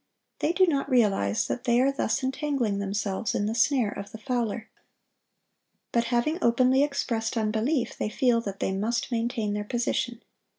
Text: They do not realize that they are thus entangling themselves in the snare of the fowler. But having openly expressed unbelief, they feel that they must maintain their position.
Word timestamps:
They 0.39 0.51
do 0.51 0.65
not 0.65 0.89
realize 0.89 1.45
that 1.45 1.65
they 1.65 1.79
are 1.79 1.91
thus 1.91 2.23
entangling 2.23 2.79
themselves 2.79 3.35
in 3.35 3.45
the 3.45 3.53
snare 3.53 3.91
of 3.91 4.11
the 4.11 4.17
fowler. 4.17 4.67
But 5.91 6.05
having 6.05 6.39
openly 6.41 6.81
expressed 6.81 7.37
unbelief, 7.37 7.95
they 7.99 8.09
feel 8.09 8.41
that 8.41 8.59
they 8.59 8.71
must 8.71 9.11
maintain 9.11 9.53
their 9.53 9.63
position. 9.63 10.23